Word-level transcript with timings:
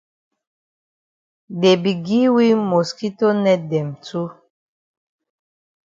Dey 1.59 1.77
be 1.81 1.91
gi 2.05 2.21
we 2.35 2.45
mosquito 2.71 3.27
net 3.43 3.61
dem 3.71 3.89
too. 4.05 4.27